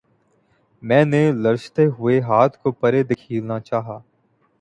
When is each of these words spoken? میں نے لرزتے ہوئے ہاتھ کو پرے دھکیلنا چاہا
میں 0.83 1.03
نے 1.05 1.31
لرزتے 1.33 1.85
ہوئے 1.89 2.19
ہاتھ 2.21 2.57
کو 2.59 2.71
پرے 2.71 3.03
دھکیلنا 3.03 3.59
چاہا 3.59 3.99